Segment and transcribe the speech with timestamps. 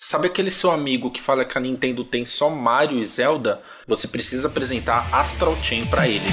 [0.00, 3.60] Sabe aquele seu amigo que fala que a Nintendo tem só Mario e Zelda?
[3.84, 6.24] Você precisa apresentar Astral Chain para ele.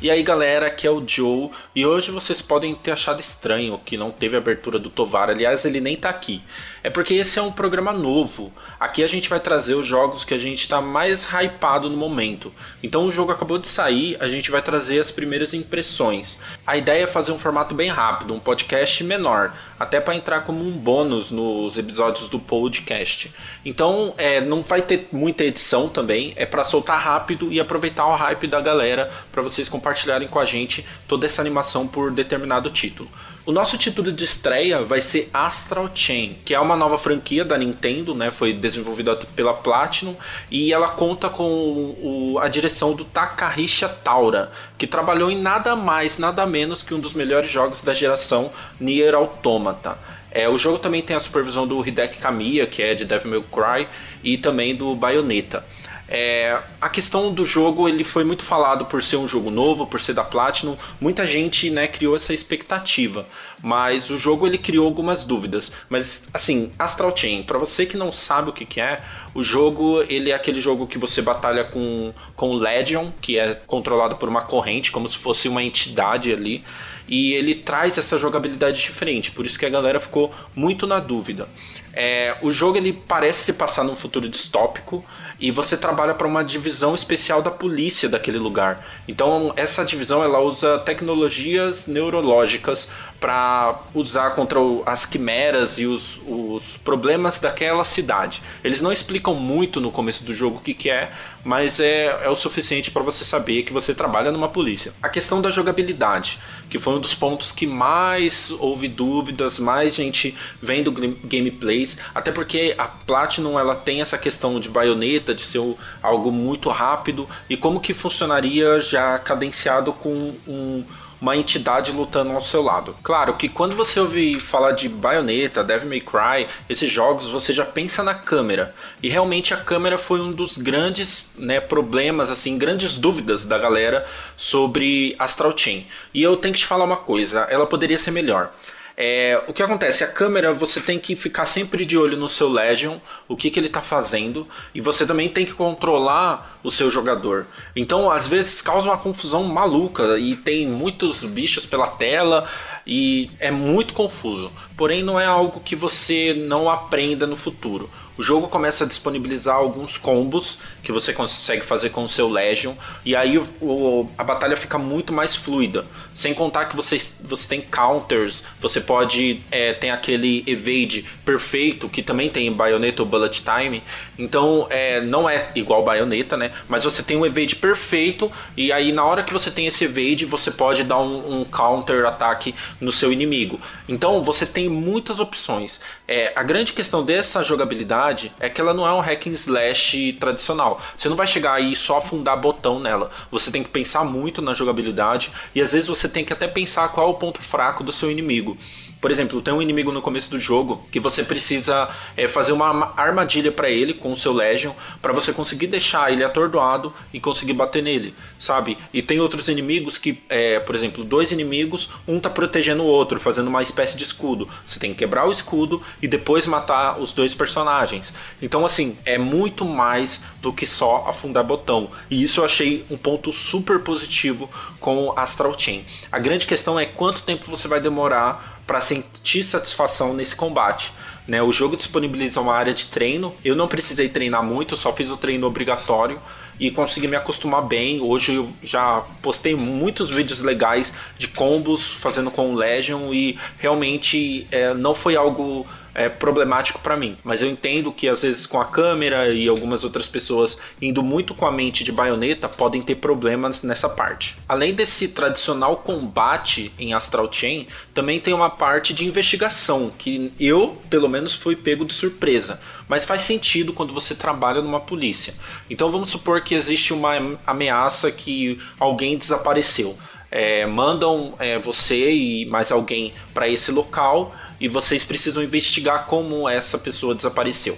[0.00, 3.96] E aí galera, aqui é o Joe e hoje vocês podem ter achado estranho que
[3.96, 6.40] não teve abertura do Tovar, aliás ele nem tá aqui.
[6.88, 8.50] É porque esse é um programa novo.
[8.80, 12.50] Aqui a gente vai trazer os jogos que a gente está mais hypado no momento.
[12.82, 16.38] Então o jogo acabou de sair, a gente vai trazer as primeiras impressões.
[16.66, 20.66] A ideia é fazer um formato bem rápido, um podcast menor, até para entrar como
[20.66, 23.34] um bônus nos episódios do podcast.
[23.66, 28.16] Então é, não vai ter muita edição também, é para soltar rápido e aproveitar o
[28.16, 33.10] hype da galera para vocês compartilharem com a gente toda essa animação por determinado título.
[33.46, 37.56] O nosso título de estreia vai ser Astral Chain, que é uma nova franquia da
[37.56, 38.30] Nintendo, né?
[38.30, 40.14] Foi desenvolvida pela Platinum
[40.50, 46.18] e ela conta com o, a direção do Takahisa Taura, que trabalhou em nada mais,
[46.18, 49.98] nada menos que um dos melhores jogos da geração, Nier Automata.
[50.30, 53.44] É, o jogo também tem a supervisão do Hideki Kamiya, que é de Devil May
[53.50, 53.88] Cry,
[54.22, 55.64] e também do Bayonetta.
[56.08, 60.00] É, a questão do jogo ele foi muito falado por ser um jogo novo, por
[60.00, 60.76] ser da Platinum.
[60.98, 63.26] Muita gente né, criou essa expectativa,
[63.62, 65.70] mas o jogo ele criou algumas dúvidas.
[65.88, 69.02] Mas assim, Astral Chain, para você que não sabe o que, que é,
[69.34, 74.16] o jogo ele é aquele jogo que você batalha com com Legion, que é controlado
[74.16, 76.64] por uma corrente, como se fosse uma entidade ali
[77.08, 81.48] e ele traz essa jogabilidade diferente, por isso que a galera ficou muito na dúvida.
[81.92, 85.04] É, o jogo ele parece se passar num futuro distópico
[85.40, 88.86] e você trabalha para uma divisão especial da polícia daquele lugar.
[89.06, 92.88] Então essa divisão ela usa tecnologias neurológicas
[93.20, 98.40] para usar contra as quimeras e os, os, problemas daquela cidade.
[98.62, 101.10] Eles não explicam muito no começo do jogo o que, que é,
[101.44, 104.92] mas é, é o suficiente para você saber que você trabalha numa polícia.
[105.02, 106.38] A questão da jogabilidade,
[106.70, 110.92] que foi um dos pontos que mais houve dúvidas, mais gente vendo
[111.24, 115.58] gameplays, até porque a Platinum ela tem essa questão de baioneta, de ser
[116.02, 120.84] algo muito rápido, e como que funcionaria já cadenciado com um
[121.20, 122.94] uma entidade lutando ao seu lado.
[123.02, 127.64] Claro que quando você ouve falar de Bayonetta, Devil May Cry, esses jogos, você já
[127.64, 128.74] pensa na câmera.
[129.02, 134.06] E realmente a câmera foi um dos grandes né, problemas, assim, grandes dúvidas da galera
[134.36, 135.86] sobre Astral Chain.
[136.14, 138.52] E eu tenho que te falar uma coisa, ela poderia ser melhor.
[139.00, 140.02] É, o que acontece?
[140.02, 142.96] A câmera você tem que ficar sempre de olho no seu Legion,
[143.28, 144.44] o que, que ele está fazendo,
[144.74, 147.46] e você também tem que controlar o seu jogador.
[147.76, 152.44] Então, às vezes, causa uma confusão maluca e tem muitos bichos pela tela
[152.84, 154.50] e é muito confuso.
[154.76, 157.88] Porém, não é algo que você não aprenda no futuro.
[158.18, 162.74] O jogo começa a disponibilizar alguns combos que você consegue fazer com o seu Legion,
[163.04, 165.86] e aí o, o, a batalha fica muito mais fluida.
[166.12, 169.40] Sem contar que você, você tem counters, você pode.
[169.52, 173.84] É, tem aquele evade perfeito, que também tem em Bayonetta ou Bullet Time.
[174.18, 176.50] Então é, não é igual Bayonetta, né?
[176.68, 180.24] Mas você tem um evade perfeito, e aí na hora que você tem esse evade,
[180.24, 183.60] você pode dar um, um counter ataque no seu inimigo.
[183.88, 185.78] Então você tem muitas opções.
[186.08, 189.32] É, a grande questão dessa jogabilidade verdade é que ela não é um hack and
[189.32, 190.80] slash tradicional.
[190.96, 193.10] Você não vai chegar aí só afundar botão nela.
[193.30, 196.88] Você tem que pensar muito na jogabilidade e às vezes você tem que até pensar
[196.88, 198.56] qual é o ponto fraco do seu inimigo.
[199.00, 202.92] Por exemplo, tem um inimigo no começo do jogo que você precisa é, fazer uma
[202.96, 207.52] armadilha para ele com o seu Legion para você conseguir deixar ele atordoado e conseguir
[207.52, 208.76] bater nele, sabe?
[208.92, 213.20] E tem outros inimigos que, é, por exemplo, dois inimigos, um tá protegendo o outro,
[213.20, 214.48] fazendo uma espécie de escudo.
[214.66, 218.12] Você tem que quebrar o escudo e depois matar os dois personagens.
[218.42, 221.90] Então, assim, é muito mais do que só afundar botão.
[222.10, 225.84] E isso eu achei um ponto super positivo com Astral Chain.
[226.10, 230.92] A grande questão é quanto tempo você vai demorar para sentir satisfação nesse combate.
[231.26, 231.42] Né?
[231.42, 233.34] O jogo disponibiliza uma área de treino.
[233.42, 236.20] Eu não precisei treinar muito, só fiz o treino obrigatório
[236.60, 237.98] e consegui me acostumar bem.
[238.02, 244.46] Hoje eu já postei muitos vídeos legais de combos fazendo com o Legion e realmente
[244.50, 245.66] é, não foi algo
[245.98, 247.18] é, problemático para mim.
[247.24, 251.34] Mas eu entendo que às vezes com a câmera e algumas outras pessoas indo muito
[251.34, 254.36] com a mente de baioneta podem ter problemas nessa parte.
[254.48, 260.80] Além desse tradicional combate em Astral Chain, também tem uma parte de investigação que eu,
[260.88, 262.60] pelo menos, fui pego de surpresa.
[262.86, 265.34] Mas faz sentido quando você trabalha numa polícia.
[265.68, 269.98] Então vamos supor que existe uma ameaça que alguém desapareceu.
[270.30, 276.48] É, mandam é, você e mais alguém para esse local e vocês precisam investigar como
[276.48, 277.76] essa pessoa desapareceu.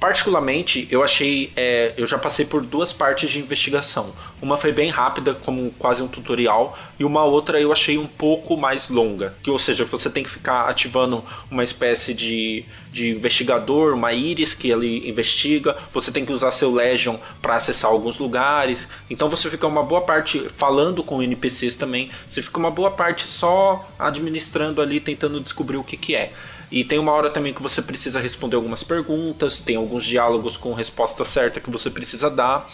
[0.00, 1.52] Particularmente, eu achei.
[1.56, 4.12] É, eu já passei por duas partes de investigação.
[4.40, 8.56] Uma foi bem rápida, como quase um tutorial, e uma outra eu achei um pouco
[8.56, 9.34] mais longa.
[9.42, 14.54] Que, ou seja, você tem que ficar ativando uma espécie de, de investigador, uma íris
[14.54, 15.76] que ele investiga.
[15.92, 18.86] Você tem que usar seu Legion para acessar alguns lugares.
[19.10, 22.08] Então você fica uma boa parte falando com NPCs também.
[22.28, 26.32] Você fica uma boa parte só administrando ali, tentando descobrir o que, que é.
[26.70, 30.74] E tem uma hora também que você precisa responder algumas perguntas, tem alguns diálogos com
[30.74, 32.68] resposta certa que você precisa dar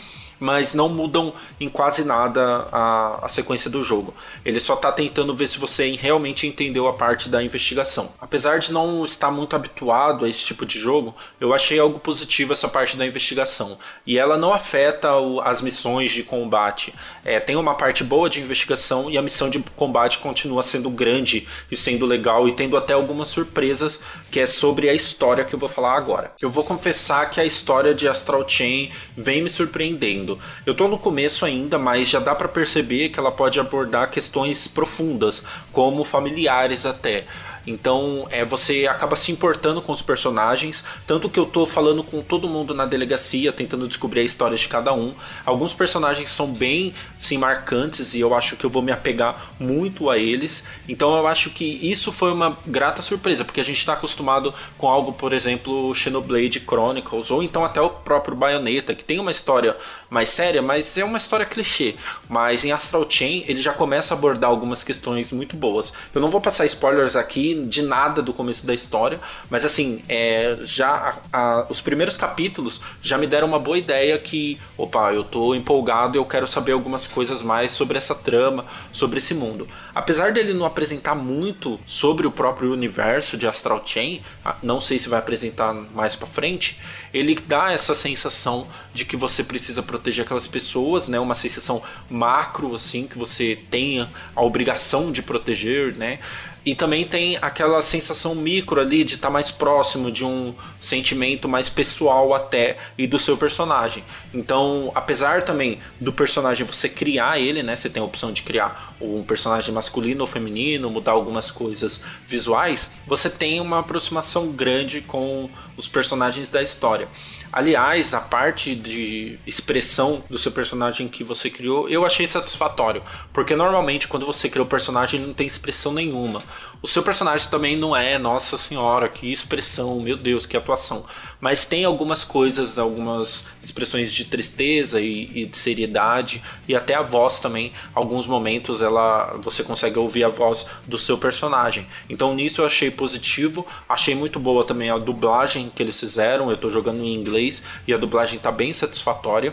[0.45, 4.15] mas não mudam em quase nada a, a sequência do jogo.
[4.45, 8.13] Ele só está tentando ver se você realmente entendeu a parte da investigação.
[8.21, 12.53] Apesar de não estar muito habituado a esse tipo de jogo, eu achei algo positivo
[12.53, 13.79] essa parte da investigação.
[14.07, 16.93] E ela não afeta o, as missões de combate.
[17.25, 21.49] É, tem uma parte boa de investigação e a missão de combate continua sendo grande
[21.71, 23.99] e sendo legal e tendo até algumas surpresas
[24.31, 26.33] que é sobre a história que eu vou falar agora.
[26.39, 30.34] Eu vou confessar que a história de Astral Chain vem me surpreendendo
[30.67, 34.67] eu tô no começo ainda, mas já dá para perceber que ela pode abordar questões
[34.67, 35.43] profundas,
[35.73, 37.27] como familiares até.
[37.67, 42.23] Então, é, você acaba se importando com os personagens, tanto que eu tô falando com
[42.23, 45.15] todo mundo na delegacia, tentando descobrir a história de cada um.
[45.45, 50.11] Alguns personagens são bem, sim, marcantes e eu acho que eu vou me apegar muito
[50.11, 50.65] a eles.
[50.89, 54.89] Então, eu acho que isso foi uma grata surpresa, porque a gente está acostumado com
[54.89, 59.77] algo, por exemplo, Xenoblade Chronicles ou então até o próprio Bayonetta, que tem uma história
[60.11, 61.95] mais séria, mas é uma história clichê.
[62.29, 65.93] Mas em Astral Chain, ele já começa a abordar algumas questões muito boas.
[66.15, 70.59] Eu não vou passar spoilers aqui, de nada do começo da história, mas assim, é,
[70.63, 75.25] já a, a, os primeiros capítulos já me deram uma boa ideia que, opa, eu
[75.25, 79.69] tô empolgado eu quero saber algumas coisas mais sobre essa trama, sobre esse mundo.
[79.95, 84.23] Apesar dele não apresentar muito sobre o próprio universo de Astral Chain,
[84.63, 86.81] não sei se vai apresentar mais para frente,
[87.13, 91.19] ele dá essa sensação de que você precisa proteger aquelas pessoas, né?
[91.21, 96.19] Uma sensação macro assim que você tenha a obrigação de proteger, né?
[96.65, 101.49] E também tem aquela sensação micro ali de estar tá mais próximo de um sentimento
[101.49, 104.03] mais pessoal até e do seu personagem.
[104.33, 107.77] Então, apesar também do personagem você criar ele, né?
[107.77, 112.91] Você tem a opção de criar um personagem masculino ou feminino, mudar algumas coisas visuais,
[113.07, 117.09] você tem uma aproximação grande com os personagens da história.
[117.53, 123.03] Aliás, a parte de expressão do seu personagem que você criou, eu achei satisfatório,
[123.33, 126.43] porque normalmente quando você cria o personagem ele não tem expressão nenhuma.
[126.83, 131.07] O seu personagem também não é, nossa senhora, que expressão, meu Deus, que atuação.
[131.45, 137.03] Mas tem algumas coisas, algumas expressões de tristeza e, e de seriedade e até a
[137.03, 137.71] voz também.
[137.95, 141.87] Alguns momentos ela, você consegue ouvir a voz do seu personagem.
[142.09, 143.67] Então nisso eu achei positivo.
[143.87, 146.49] Achei muito boa também a dublagem que eles fizeram.
[146.49, 149.53] Eu estou jogando em inglês e a dublagem está bem satisfatória.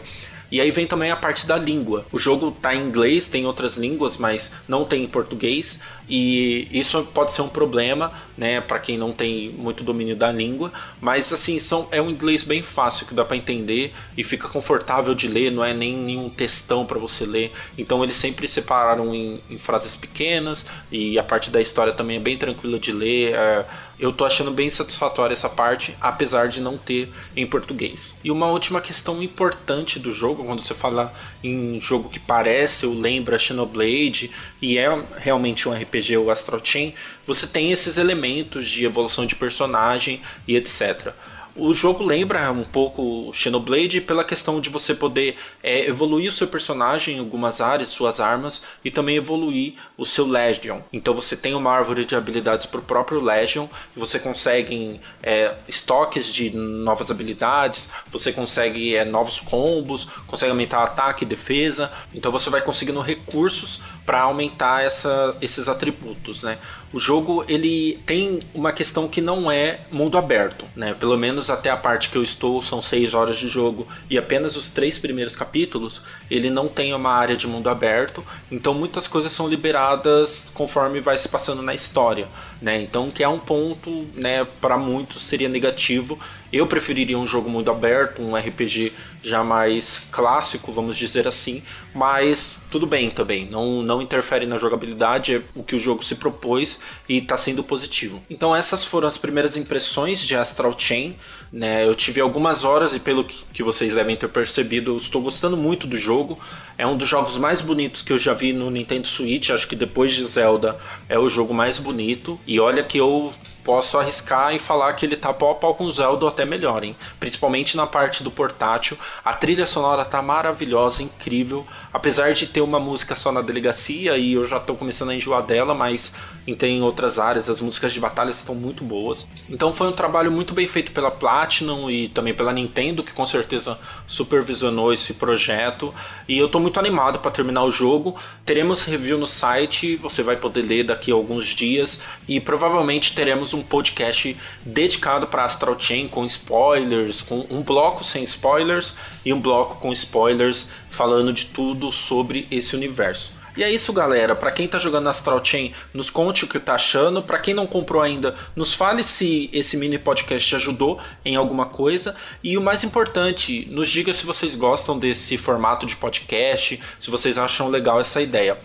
[0.52, 2.06] E aí vem também a parte da língua.
[2.12, 5.80] O jogo tá em inglês, tem outras línguas, mas não tem em português.
[6.10, 10.74] E isso pode ser um problema, né, para quem não tem muito domínio da língua.
[11.00, 15.16] Mas assim, são, é um inglês bem fácil que dá para entender e fica confortável
[15.16, 17.52] de ler, não é nem nenhum textão para você ler.
[17.78, 22.20] Então eles sempre separaram em, em, frases pequenas e a parte da história também é
[22.20, 23.34] bem tranquila de ler.
[23.34, 23.66] É,
[24.02, 27.08] eu tô achando bem satisfatória essa parte, apesar de não ter
[27.38, 28.16] em português.
[28.24, 32.96] E uma última questão importante do jogo, quando você fala em jogo que parece ou
[32.96, 36.96] lembra Xenoblade e é realmente um RPG ou Astral Chain,
[37.28, 41.14] você tem esses elementos de evolução de personagem e etc.
[41.54, 46.48] O jogo lembra um pouco Xenoblade pela questão de você poder é, evoluir o seu
[46.48, 50.80] personagem em algumas áreas, suas armas, e também evoluir o seu Legion.
[50.94, 56.34] Então você tem uma árvore de habilidades para o próprio Legion, você consegue é, estoques
[56.34, 61.92] de novas habilidades, você consegue é, novos combos, consegue aumentar ataque e defesa.
[62.14, 66.58] Então você vai conseguindo recursos para aumentar essa, esses atributos, né?
[66.94, 70.94] O jogo ele tem uma questão que não é mundo aberto, né?
[70.94, 74.56] Pelo menos até a parte que eu estou são seis horas de jogo e apenas
[74.56, 79.32] os três primeiros capítulos ele não tem uma área de mundo aberto, então muitas coisas
[79.32, 82.28] são liberadas conforme vai se passando na história,
[82.62, 82.82] né?
[82.82, 84.46] Então que é um ponto, né?
[84.60, 86.20] Para muitos seria negativo
[86.52, 88.94] Eu preferiria um jogo muito aberto, um RPG
[89.24, 95.36] já mais clássico, vamos dizer assim, mas tudo bem também, não, não interfere na jogabilidade,
[95.36, 98.22] é o que o jogo se propôs e está sendo positivo.
[98.30, 101.16] Então essas foram as primeiras impressões de Astral Chain,
[101.52, 101.86] né?
[101.86, 105.86] Eu tive algumas horas e pelo que vocês devem ter percebido, eu estou gostando muito
[105.86, 106.40] do jogo.
[106.78, 109.76] É um dos jogos mais bonitos que eu já vi no Nintendo Switch, acho que
[109.76, 110.78] depois de Zelda
[111.10, 112.40] é o jogo mais bonito.
[112.48, 115.86] E olha que eu posso arriscar e falar que ele tá pau a pau com
[115.86, 116.96] o Zelda ou até melhor, hein?
[117.20, 118.98] Principalmente na parte do portátil.
[119.24, 121.66] A trilha sonora tá maravilhosa, incrível.
[121.94, 125.44] Apesar de ter uma música só na delegacia e eu já tô começando a enjoar
[125.44, 126.14] dela, mas
[126.58, 129.28] tem outras áreas, as músicas de batalha estão muito boas.
[129.50, 133.26] Então foi um trabalho muito bem feito pela Platinum e também pela Nintendo, que com
[133.26, 135.94] certeza supervisionou esse projeto.
[136.28, 138.16] E eu tô muito animado para terminar o jogo.
[138.46, 143.51] Teremos review no site, você vai poder ler daqui a alguns dias e provavelmente teremos
[143.54, 149.40] um podcast dedicado para Astral Chain com spoilers, com um bloco sem spoilers e um
[149.40, 153.42] bloco com spoilers falando de tudo sobre esse universo.
[153.56, 154.34] E é isso, galera.
[154.34, 157.22] Para quem tá jogando Astral Chain, nos conte o que tá achando.
[157.22, 161.66] Para quem não comprou ainda, nos fale se esse mini podcast te ajudou em alguma
[161.66, 162.16] coisa.
[162.44, 167.38] E o mais importante, nos diga se vocês gostam desse formato de podcast, se vocês
[167.38, 168.58] acham legal essa ideia.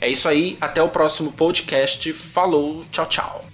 [0.00, 2.12] É isso aí, até o próximo podcast.
[2.12, 3.51] Falou, tchau, tchau.